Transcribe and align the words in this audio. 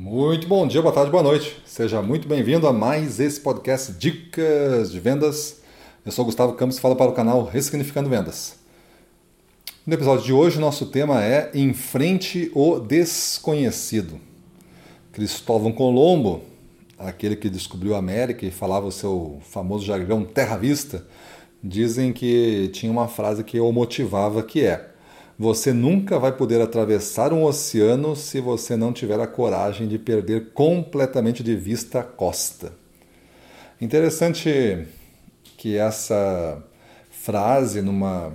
Muito 0.00 0.46
bom 0.46 0.64
dia, 0.64 0.80
boa 0.80 0.94
tarde, 0.94 1.10
boa 1.10 1.24
noite. 1.24 1.60
Seja 1.66 2.00
muito 2.00 2.28
bem-vindo 2.28 2.68
a 2.68 2.72
mais 2.72 3.18
esse 3.18 3.40
podcast 3.40 3.90
Dicas 3.90 4.92
de 4.92 5.00
Vendas. 5.00 5.60
Eu 6.06 6.12
sou 6.12 6.24
Gustavo 6.24 6.52
Campos 6.52 6.78
falo 6.78 6.94
para 6.94 7.10
o 7.10 7.12
canal 7.12 7.42
Ressignificando 7.42 8.08
Vendas. 8.08 8.60
No 9.84 9.92
episódio 9.92 10.24
de 10.24 10.32
hoje, 10.32 10.60
nosso 10.60 10.86
tema 10.86 11.24
é 11.24 11.50
Enfrente 11.52 12.48
o 12.54 12.78
Desconhecido. 12.78 14.20
Cristóvão 15.10 15.72
Colombo, 15.72 16.42
aquele 16.96 17.34
que 17.34 17.50
descobriu 17.50 17.96
a 17.96 17.98
América 17.98 18.46
e 18.46 18.52
falava 18.52 18.86
o 18.86 18.92
seu 18.92 19.40
famoso 19.50 19.84
jargão 19.84 20.22
Terra 20.24 20.56
Vista, 20.56 21.04
dizem 21.60 22.12
que 22.12 22.70
tinha 22.72 22.92
uma 22.92 23.08
frase 23.08 23.42
que 23.42 23.58
o 23.58 23.72
motivava 23.72 24.44
que 24.44 24.64
é 24.64 24.90
você 25.38 25.72
nunca 25.72 26.18
vai 26.18 26.32
poder 26.32 26.60
atravessar 26.60 27.32
um 27.32 27.44
oceano 27.44 28.16
se 28.16 28.40
você 28.40 28.76
não 28.76 28.92
tiver 28.92 29.20
a 29.20 29.26
coragem 29.26 29.86
de 29.86 29.96
perder 29.96 30.52
completamente 30.52 31.44
de 31.44 31.54
vista 31.54 32.00
a 32.00 32.02
costa. 32.02 32.72
Interessante 33.80 34.84
que 35.56 35.76
essa 35.76 36.60
frase, 37.10 37.80
numa 37.80 38.32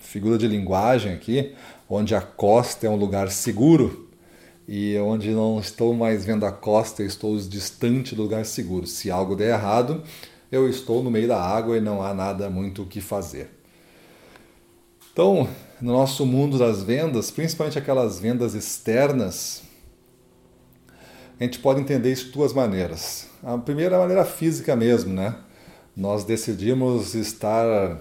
figura 0.00 0.38
de 0.38 0.48
linguagem 0.48 1.12
aqui, 1.12 1.54
onde 1.86 2.14
a 2.14 2.22
costa 2.22 2.86
é 2.86 2.90
um 2.90 2.96
lugar 2.96 3.30
seguro 3.30 4.08
e 4.66 4.96
onde 4.98 5.30
não 5.32 5.60
estou 5.60 5.92
mais 5.92 6.24
vendo 6.24 6.46
a 6.46 6.52
costa, 6.52 7.02
estou 7.02 7.36
distante 7.36 8.14
do 8.14 8.22
lugar 8.22 8.46
seguro. 8.46 8.86
Se 8.86 9.10
algo 9.10 9.36
der 9.36 9.50
errado, 9.50 10.02
eu 10.50 10.70
estou 10.70 11.02
no 11.02 11.10
meio 11.10 11.28
da 11.28 11.38
água 11.38 11.76
e 11.76 11.80
não 11.82 12.02
há 12.02 12.14
nada 12.14 12.48
muito 12.48 12.82
o 12.82 12.86
que 12.86 13.02
fazer. 13.02 13.57
Então, 15.12 15.48
no 15.80 15.92
nosso 15.92 16.24
mundo 16.26 16.58
das 16.58 16.82
vendas, 16.82 17.30
principalmente 17.30 17.78
aquelas 17.78 18.18
vendas 18.18 18.54
externas, 18.54 19.62
a 21.38 21.44
gente 21.44 21.58
pode 21.60 21.80
entender 21.80 22.12
isso 22.12 22.26
de 22.26 22.32
duas 22.32 22.52
maneiras. 22.52 23.28
A 23.42 23.56
primeira 23.56 23.94
é 23.94 23.98
a 23.98 24.00
maneira 24.00 24.24
física 24.24 24.74
mesmo, 24.74 25.12
né? 25.12 25.36
Nós 25.96 26.24
decidimos 26.24 27.14
estar 27.14 28.00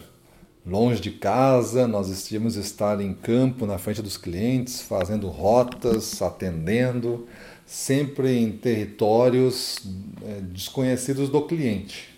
longe 0.65 0.99
de 0.99 1.11
casa, 1.11 1.87
nós 1.87 2.09
decidimos 2.09 2.55
estar 2.55 2.99
em 2.99 3.13
campo, 3.13 3.65
na 3.65 3.77
frente 3.77 4.01
dos 4.01 4.17
clientes, 4.17 4.81
fazendo 4.81 5.27
rotas, 5.29 6.21
atendendo, 6.21 7.27
sempre 7.65 8.37
em 8.37 8.51
territórios 8.51 9.77
é, 10.25 10.41
desconhecidos 10.41 11.29
do 11.29 11.41
cliente. 11.43 12.16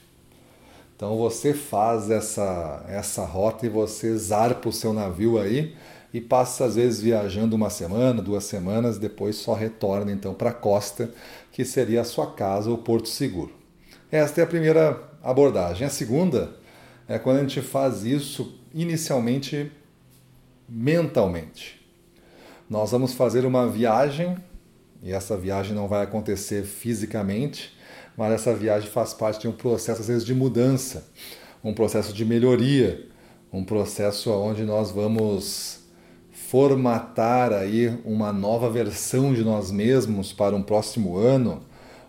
Então 0.99 1.17
você 1.17 1.53
faz 1.53 2.11
essa, 2.11 2.83
essa 2.89 3.23
rota 3.23 3.65
e 3.65 3.69
você 3.69 4.17
zarpa 4.17 4.67
o 4.67 4.73
seu 4.73 4.91
navio 4.91 5.39
aí 5.39 5.73
e 6.13 6.19
passa 6.19 6.65
às 6.65 6.75
vezes 6.75 6.99
viajando 6.99 7.55
uma 7.55 7.69
semana, 7.69 8.21
duas 8.21 8.43
semanas, 8.43 8.97
depois 8.97 9.37
só 9.37 9.53
retorna 9.53 10.11
então 10.11 10.33
para 10.33 10.49
a 10.49 10.53
costa, 10.53 11.09
que 11.53 11.63
seria 11.63 12.01
a 12.01 12.03
sua 12.03 12.33
casa, 12.33 12.69
o 12.69 12.77
Porto 12.77 13.07
Seguro. 13.07 13.53
Esta 14.11 14.41
é 14.41 14.43
a 14.43 14.47
primeira 14.47 15.01
abordagem. 15.23 15.87
A 15.87 15.89
segunda 15.89 16.57
é 17.07 17.17
quando 17.17 17.37
a 17.37 17.41
gente 17.43 17.61
faz 17.61 18.03
isso 18.03 18.59
inicialmente 18.73 19.71
mentalmente. 20.67 21.79
Nós 22.69 22.91
vamos 22.91 23.13
fazer 23.13 23.45
uma 23.45 23.69
viagem 23.69 24.35
e 25.01 25.13
essa 25.13 25.37
viagem 25.37 25.73
não 25.73 25.87
vai 25.87 26.03
acontecer 26.03 26.65
fisicamente, 26.65 27.78
mas 28.19 28.33
essa 28.33 28.53
viagem 28.53 28.89
faz 28.89 29.13
parte 29.13 29.39
de 29.39 29.47
um 29.47 29.53
processo, 29.53 30.01
às 30.01 30.09
vezes, 30.09 30.25
de 30.25 30.35
mudança, 30.35 31.07
um 31.63 31.73
processo 31.73 32.11
de 32.11 32.25
melhoria, 32.25 33.07
um 33.49 33.63
processo 33.63 34.29
onde 34.29 34.65
nós 34.65 34.91
vamos 34.91 35.85
formatar 36.29 37.53
aí 37.53 37.97
uma 38.03 38.33
nova 38.33 38.69
versão 38.69 39.33
de 39.33 39.41
nós 39.41 39.71
mesmos 39.71 40.33
para 40.33 40.53
um 40.53 40.61
próximo 40.61 41.15
ano, 41.15 41.61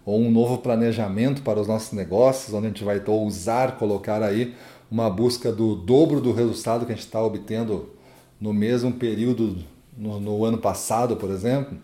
ou 0.05 0.19
um 0.19 0.33
novo 0.33 0.59
planejamento 0.59 1.43
para 1.43 1.61
os 1.61 1.69
nossos 1.69 1.93
negócios, 1.93 2.53
onde 2.53 2.67
a 2.67 2.71
gente 2.71 2.83
vai 2.83 3.01
ousar 3.07 3.79
colocar 3.79 4.21
aí 4.21 4.57
uma 4.91 5.09
busca 5.09 5.53
do 5.53 5.77
dobro 5.77 6.21
do 6.21 6.33
resultado 6.33 6.87
que 6.87 6.91
a 6.91 6.95
gente 6.97 7.05
está 7.05 7.23
obtendo 7.23 7.89
no 8.41 8.53
mesmo 8.53 8.91
período 8.95 9.59
no, 9.97 10.19
no 10.19 10.45
ano 10.45 10.59
passado, 10.59 11.15
por 11.15 11.31
exemplo. 11.31 11.79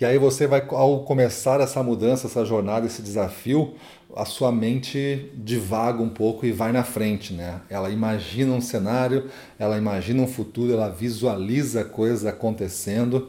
E 0.00 0.04
aí 0.04 0.18
você 0.18 0.46
vai, 0.46 0.64
ao 0.70 1.04
começar 1.04 1.60
essa 1.60 1.80
mudança, 1.80 2.26
essa 2.26 2.44
jornada, 2.44 2.84
esse 2.84 3.00
desafio, 3.00 3.74
a 4.16 4.24
sua 4.24 4.50
mente 4.50 5.30
divaga 5.36 6.02
um 6.02 6.08
pouco 6.08 6.44
e 6.44 6.50
vai 6.50 6.72
na 6.72 6.82
frente, 6.82 7.32
né? 7.32 7.60
Ela 7.70 7.90
imagina 7.90 8.52
um 8.52 8.60
cenário, 8.60 9.30
ela 9.56 9.78
imagina 9.78 10.20
um 10.20 10.26
futuro, 10.26 10.72
ela 10.72 10.88
visualiza 10.88 11.84
coisas 11.84 12.26
acontecendo. 12.26 13.28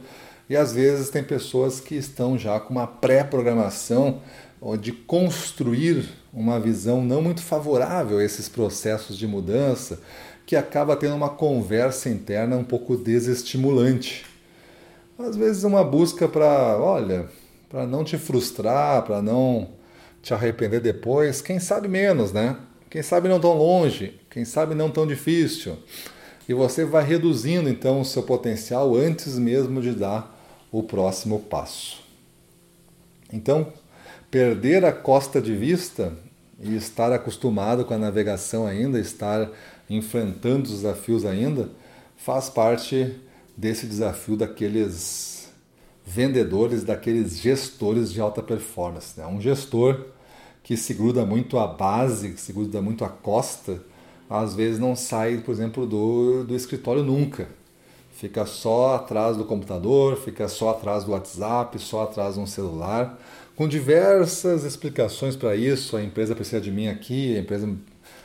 E 0.50 0.56
às 0.56 0.74
vezes 0.74 1.12
tem 1.12 1.24
pessoas 1.24 1.80
que 1.80 1.96
estão 1.96 2.36
já 2.36 2.60
com 2.60 2.74
uma 2.74 2.88
pré-programação 2.88 4.22
de 4.82 4.92
construir 4.92 6.10
uma 6.34 6.60
visão 6.60 7.04
não 7.04 7.22
muito 7.22 7.42
favorável 7.44 8.18
a 8.18 8.24
esses 8.24 8.50
processos 8.50 9.18
de 9.18 9.28
mudança, 9.28 10.00
que 10.48 10.56
acaba 10.56 10.96
tendo 10.96 11.16
uma 11.16 11.30
conversa 11.30 12.10
interna 12.10 12.58
um 12.58 12.64
pouco 12.64 12.98
desestimulante 12.98 14.26
às 15.18 15.36
vezes 15.36 15.64
uma 15.64 15.84
busca 15.84 16.28
para, 16.28 16.78
olha, 16.78 17.28
para 17.70 17.86
não 17.86 18.04
te 18.04 18.18
frustrar, 18.18 19.04
para 19.04 19.22
não 19.22 19.70
te 20.22 20.34
arrepender 20.34 20.82
depois, 20.82 21.42
quem 21.42 21.60
sabe 21.60 21.88
menos, 21.88 22.32
né? 22.32 22.58
Quem 22.90 23.02
sabe 23.02 23.28
não 23.28 23.40
tão 23.40 23.54
longe, 23.54 24.20
quem 24.30 24.46
sabe 24.46 24.74
não 24.74 24.90
tão 24.90 25.06
difícil. 25.06 25.78
E 26.48 26.54
você 26.54 26.86
vai 26.86 27.04
reduzindo 27.04 27.70
então 27.70 28.02
o 28.02 28.06
seu 28.06 28.24
potencial 28.24 28.96
antes 28.96 29.38
mesmo 29.38 29.82
de 29.82 29.92
dar 29.92 30.36
o 30.72 30.84
próximo 30.84 31.40
passo. 31.40 32.04
Então, 33.32 33.74
perder 34.30 34.86
a 34.86 34.92
costa 34.92 35.42
de 35.42 35.56
vista 35.56 36.14
e 36.60 36.76
estar 36.76 37.12
acostumado 37.12 37.84
com 37.86 37.94
a 37.94 37.98
navegação 37.98 38.66
ainda, 38.66 39.00
estar 39.00 39.50
enfrentando 39.90 40.64
os 40.64 40.72
desafios 40.72 41.26
ainda, 41.26 41.70
faz 42.16 42.50
parte 42.50 43.16
desse 43.56 43.88
desafio 43.88 44.36
daqueles 44.36 45.50
vendedores, 46.06 46.84
daqueles 46.84 47.38
gestores 47.38 48.12
de 48.12 48.22
alta 48.22 48.44
performance. 48.44 49.20
Né? 49.20 49.26
Um 49.26 49.42
gestor 49.42 50.06
que 50.64 50.76
se 50.78 50.94
gruda 50.94 51.26
muito 51.26 51.58
à 51.58 51.68
base, 51.68 52.32
que 52.32 52.42
se 52.42 52.52
gruda 52.52 52.82
muito 52.82 53.06
à 53.06 53.10
costa, 53.10 53.82
às 54.30 54.56
vezes 54.56 54.80
não 54.80 54.96
sai, 54.96 55.38
por 55.38 55.52
exemplo, 55.52 55.86
do, 55.86 56.44
do 56.44 56.56
escritório 56.56 57.04
nunca. 57.04 57.48
Fica 58.12 58.46
só 58.46 58.96
atrás 58.96 59.36
do 59.38 59.46
computador, 59.46 60.18
fica 60.18 60.48
só 60.48 60.70
atrás 60.70 61.04
do 61.04 61.12
WhatsApp, 61.12 61.78
só 61.80 62.04
atrás 62.04 62.36
de 62.36 62.40
um 62.40 62.48
celular, 62.48 63.20
com 63.56 63.68
diversas 63.68 64.64
explicações 64.64 65.36
para 65.36 65.56
isso. 65.56 65.98
A 65.98 66.04
empresa 66.04 66.34
precisa 66.34 66.62
de 66.62 66.72
mim 66.72 66.88
aqui, 66.88 67.36
a 67.36 67.40
empresa 67.40 67.70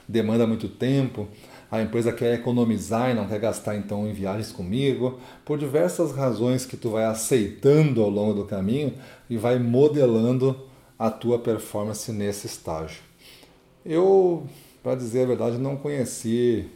demanda 0.08 0.46
muito 0.46 0.68
tempo, 0.68 1.28
a 1.70 1.80
empresa 1.80 2.12
quer 2.12 2.34
economizar 2.34 3.10
e 3.10 3.14
não 3.14 3.26
quer 3.26 3.38
gastar 3.38 3.76
então 3.76 4.08
em 4.08 4.12
viagens 4.12 4.50
comigo, 4.50 5.20
por 5.44 5.56
diversas 5.56 6.12
razões 6.12 6.66
que 6.66 6.76
tu 6.76 6.90
vai 6.90 7.04
aceitando 7.04 8.02
ao 8.02 8.10
longo 8.10 8.34
do 8.34 8.44
caminho 8.44 8.94
e 9.28 9.36
vai 9.36 9.58
modelando 9.58 10.56
a 10.98 11.10
tua 11.10 11.38
performance 11.38 12.10
nesse 12.10 12.46
estágio. 12.46 13.00
Eu, 13.86 14.46
para 14.82 14.96
dizer 14.96 15.22
a 15.22 15.26
verdade, 15.26 15.58
não 15.58 15.76
conheci 15.76 16.66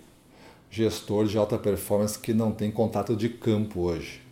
gestor 0.70 1.26
de 1.26 1.36
alta 1.36 1.58
performance 1.58 2.18
que 2.18 2.32
não 2.32 2.52
tem 2.52 2.70
contato 2.70 3.14
de 3.14 3.28
campo 3.28 3.80
hoje. 3.80 4.22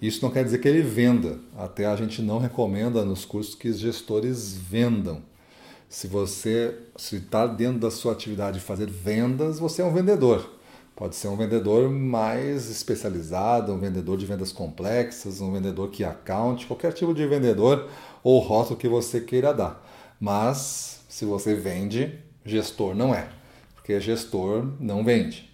Isso 0.00 0.22
não 0.22 0.30
quer 0.30 0.44
dizer 0.44 0.58
que 0.58 0.68
ele 0.68 0.82
venda, 0.82 1.38
até 1.56 1.86
a 1.86 1.96
gente 1.96 2.20
não 2.20 2.38
recomenda 2.38 3.04
nos 3.04 3.24
cursos 3.24 3.54
que 3.54 3.68
os 3.68 3.78
gestores 3.78 4.54
vendam. 4.54 5.22
Se 5.88 6.08
você 6.08 6.76
está 6.96 7.46
dentro 7.46 7.78
da 7.78 7.90
sua 7.90 8.12
atividade 8.12 8.58
de 8.58 8.64
fazer 8.64 8.90
vendas, 8.90 9.58
você 9.58 9.82
é 9.82 9.84
um 9.84 9.92
vendedor. 9.92 10.54
Pode 10.96 11.14
ser 11.14 11.28
um 11.28 11.36
vendedor 11.36 11.90
mais 11.90 12.70
especializado, 12.70 13.72
um 13.72 13.78
vendedor 13.78 14.16
de 14.16 14.26
vendas 14.26 14.50
complexas, 14.50 15.40
um 15.40 15.52
vendedor 15.52 15.90
que 15.90 16.02
account, 16.02 16.66
qualquer 16.66 16.92
tipo 16.92 17.14
de 17.14 17.26
vendedor 17.26 17.88
ou 18.22 18.40
rótulo 18.40 18.78
que 18.78 18.88
você 18.88 19.20
queira 19.20 19.52
dar. 19.52 19.86
Mas 20.18 21.00
se 21.08 21.24
você 21.24 21.54
vende, 21.54 22.18
gestor 22.44 22.94
não 22.94 23.14
é, 23.14 23.28
porque 23.74 24.00
gestor 24.00 24.66
não 24.80 25.04
vende. 25.04 25.50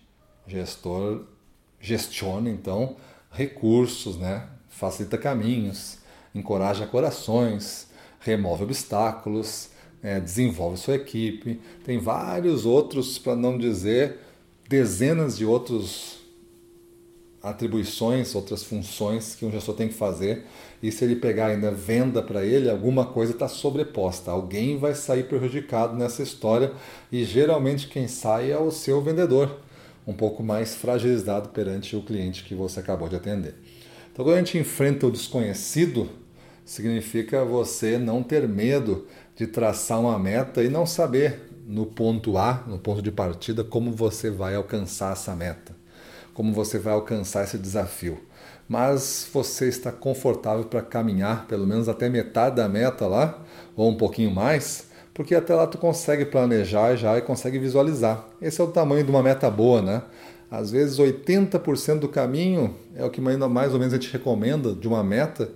Gestor 0.46 1.24
gestiona 1.80 2.48
então 2.48 2.96
recursos, 3.30 4.16
né? 4.16 4.48
facilita 4.68 5.18
caminhos, 5.18 5.98
encoraja 6.34 6.86
corações, 6.86 7.88
remove 8.20 8.64
obstáculos, 8.64 9.68
é, 10.02 10.18
desenvolve 10.18 10.76
sua 10.78 10.96
equipe, 10.96 11.60
tem 11.84 11.98
vários 11.98 12.66
outros, 12.66 13.18
para 13.18 13.36
não 13.36 13.56
dizer 13.56 14.18
dezenas 14.68 15.36
de 15.36 15.44
outros 15.44 16.22
atribuições, 17.42 18.34
outras 18.34 18.62
funções 18.62 19.34
que 19.34 19.44
um 19.44 19.50
gestor 19.50 19.74
tem 19.74 19.88
que 19.88 19.94
fazer. 19.94 20.44
E 20.82 20.90
se 20.92 21.04
ele 21.04 21.16
pegar 21.16 21.48
ainda 21.48 21.70
venda 21.70 22.22
para 22.22 22.44
ele, 22.44 22.70
alguma 22.70 23.04
coisa 23.04 23.32
está 23.32 23.48
sobreposta. 23.48 24.30
Alguém 24.30 24.78
vai 24.78 24.94
sair 24.94 25.24
prejudicado 25.24 25.96
nessa 25.96 26.22
história 26.22 26.72
e 27.10 27.24
geralmente 27.24 27.88
quem 27.88 28.06
sai 28.06 28.50
é 28.50 28.58
o 28.58 28.70
seu 28.70 29.02
vendedor, 29.02 29.60
um 30.06 30.12
pouco 30.12 30.42
mais 30.42 30.74
fragilizado 30.74 31.48
perante 31.50 31.96
o 31.96 32.02
cliente 32.02 32.44
que 32.44 32.54
você 32.54 32.80
acabou 32.80 33.08
de 33.08 33.16
atender. 33.16 33.54
Então, 34.12 34.24
quando 34.24 34.36
a 34.36 34.38
gente 34.38 34.58
enfrenta 34.58 35.06
o 35.06 35.10
desconhecido, 35.10 36.08
significa 36.64 37.44
você 37.44 37.98
não 37.98 38.22
ter 38.22 38.46
medo 38.46 39.06
de 39.36 39.46
traçar 39.46 40.00
uma 40.00 40.18
meta 40.18 40.62
e 40.62 40.68
não 40.68 40.86
saber 40.86 41.48
no 41.66 41.86
ponto 41.86 42.36
A, 42.36 42.62
no 42.66 42.78
ponto 42.78 43.00
de 43.00 43.10
partida, 43.10 43.64
como 43.64 43.92
você 43.92 44.30
vai 44.30 44.54
alcançar 44.54 45.12
essa 45.12 45.34
meta, 45.34 45.74
como 46.34 46.52
você 46.52 46.78
vai 46.78 46.92
alcançar 46.92 47.44
esse 47.44 47.56
desafio. 47.56 48.20
Mas 48.68 49.28
você 49.32 49.68
está 49.68 49.90
confortável 49.90 50.64
para 50.64 50.82
caminhar 50.82 51.46
pelo 51.46 51.66
menos 51.66 51.88
até 51.88 52.08
metade 52.08 52.56
da 52.56 52.68
meta 52.68 53.06
lá, 53.06 53.42
ou 53.76 53.90
um 53.90 53.96
pouquinho 53.96 54.30
mais, 54.30 54.86
porque 55.14 55.34
até 55.34 55.54
lá 55.54 55.66
tu 55.66 55.78
consegue 55.78 56.24
planejar 56.24 56.96
já 56.96 57.18
e 57.18 57.22
consegue 57.22 57.58
visualizar. 57.58 58.26
Esse 58.40 58.60
é 58.60 58.64
o 58.64 58.68
tamanho 58.68 59.04
de 59.04 59.10
uma 59.10 59.22
meta 59.22 59.50
boa, 59.50 59.82
né? 59.82 60.02
Às 60.50 60.70
vezes 60.70 60.98
80% 60.98 61.98
do 61.98 62.08
caminho 62.08 62.76
é 62.94 63.04
o 63.04 63.10
que 63.10 63.20
mais 63.20 63.72
ou 63.72 63.78
menos 63.78 63.94
a 63.94 63.96
gente 63.96 64.12
recomenda 64.12 64.74
de 64.74 64.86
uma 64.86 65.02
meta, 65.02 65.50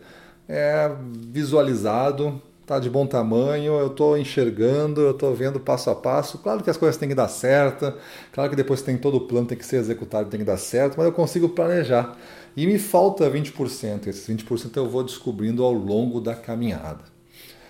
é 0.49 0.91
visualizado, 1.31 2.41
tá 2.67 2.81
de 2.81 2.91
bom 2.91 3.07
tamanho, 3.07 3.75
eu 3.75 3.87
estou 3.87 4.19
enxergando, 4.19 5.01
eu 5.01 5.13
estou 5.13 5.33
vendo 5.33 5.61
passo 5.61 5.89
a 5.89 5.95
passo. 5.95 6.39
Claro 6.39 6.65
que 6.65 6.69
as 6.69 6.77
coisas 6.77 6.97
têm 6.97 7.09
que 7.09 7.15
dar 7.15 7.29
certo, 7.29 7.95
claro 8.33 8.51
que 8.51 8.57
depois 8.57 8.83
tem 8.83 8.99
todo 8.99 9.19
o 9.19 9.21
plano 9.21 9.47
tem 9.47 9.57
que 9.57 9.65
ser 9.65 9.77
executado, 9.77 10.29
tem 10.29 10.41
que 10.41 10.47
dar 10.47 10.57
certo, 10.57 10.97
mas 10.97 11.07
eu 11.07 11.13
consigo 11.13 11.49
planejar. 11.49 12.19
E 12.57 12.67
me 12.67 12.77
falta 12.79 13.31
20%, 13.31 14.09
esses 14.09 14.27
20% 14.29 14.77
eu 14.77 14.89
vou 14.89 15.05
descobrindo 15.05 15.63
ao 15.63 15.73
longo 15.73 16.21
da 16.21 16.35
caminhada. 16.35 17.05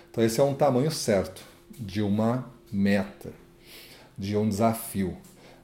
Então 0.09 0.23
esse 0.23 0.41
é 0.41 0.43
um 0.43 0.55
tamanho 0.55 0.89
certo 0.89 1.43
de 1.79 2.01
uma 2.01 2.45
meta, 2.71 3.29
de 4.17 4.35
um 4.35 4.49
desafio. 4.49 5.15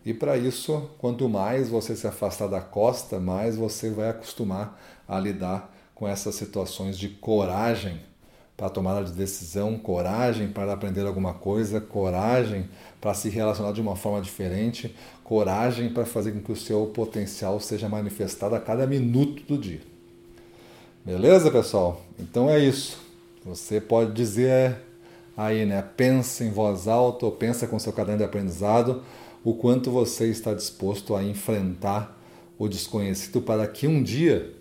E 0.06 0.13
para 0.13 0.38
isso, 0.38 0.91
quanto 1.00 1.27
mais 1.27 1.69
você 1.69 1.95
se 1.95 2.06
afastar 2.06 2.47
da 2.47 2.62
costa, 2.62 3.19
mais 3.19 3.56
você 3.56 3.89
vai 3.89 4.09
acostumar 4.09 4.79
a 5.07 5.19
lidar 5.19 5.74
com 5.95 6.07
essas 6.07 6.36
situações 6.36 6.97
de 6.97 7.07
coragem 7.09 8.12
para 8.55 8.69
tomar 8.69 9.03
de 9.03 9.11
decisão, 9.11 9.77
coragem 9.77 10.47
para 10.47 10.73
aprender 10.73 11.05
alguma 11.05 11.33
coisa, 11.33 11.81
coragem 11.81 12.69
para 13.01 13.13
se 13.13 13.29
relacionar 13.29 13.71
de 13.71 13.81
uma 13.81 13.95
forma 13.95 14.21
diferente, 14.21 14.95
coragem 15.23 15.89
para 15.89 16.05
fazer 16.05 16.31
com 16.31 16.41
que 16.41 16.51
o 16.51 16.55
seu 16.55 16.85
potencial 16.88 17.59
seja 17.59 17.89
manifestado 17.89 18.55
a 18.55 18.59
cada 18.59 18.85
minuto 18.85 19.44
do 19.44 19.57
dia. 19.57 19.81
Beleza, 21.03 21.51
pessoal? 21.51 22.01
Então 22.19 22.50
é 22.50 22.59
isso. 22.59 22.97
Você 23.44 23.81
pode 23.81 24.13
dizer 24.13 24.77
aí, 25.35 25.65
né? 25.65 25.83
Pensa 25.97 26.45
em 26.45 26.51
voz 26.51 26.88
alta 26.88 27.25
ou 27.25 27.31
pensa 27.31 27.67
com 27.67 27.77
seu 27.77 27.91
caderno 27.91 28.19
de 28.19 28.23
aprendizado 28.23 29.03
o 29.44 29.53
quanto 29.53 29.91
você 29.91 30.27
está 30.27 30.53
disposto 30.53 31.15
a 31.15 31.23
enfrentar 31.23 32.17
o 32.57 32.69
desconhecido 32.69 33.41
para 33.41 33.67
que 33.67 33.88
um 33.88 34.01
dia, 34.01 34.53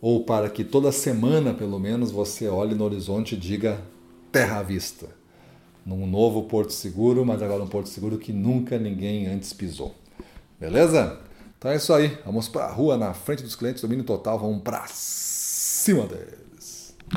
ou 0.00 0.24
para 0.24 0.48
que 0.48 0.64
toda 0.64 0.90
semana 0.90 1.52
pelo 1.52 1.78
menos, 1.78 2.10
você 2.10 2.48
olhe 2.48 2.74
no 2.74 2.84
horizonte 2.84 3.34
e 3.34 3.38
diga 3.38 3.80
terra 4.32 4.58
à 4.58 4.62
vista. 4.62 5.08
Num 5.84 6.06
novo 6.06 6.44
Porto 6.44 6.72
Seguro, 6.72 7.24
mas 7.24 7.42
agora 7.42 7.62
um 7.62 7.68
Porto 7.68 7.88
Seguro 7.88 8.18
que 8.18 8.32
nunca 8.32 8.78
ninguém 8.78 9.26
antes 9.26 9.52
pisou. 9.52 9.94
Beleza? 10.58 11.18
Então 11.58 11.70
é 11.70 11.76
isso 11.76 11.92
aí. 11.92 12.18
Vamos 12.24 12.48
para 12.48 12.64
a 12.64 12.72
rua 12.72 12.96
na 12.96 13.12
frente 13.12 13.42
dos 13.42 13.54
clientes, 13.54 13.82
domínio 13.82 14.04
total, 14.04 14.38
vamos 14.38 14.62
para 14.62 14.86
cima 14.88 16.06
deles. 16.06 16.49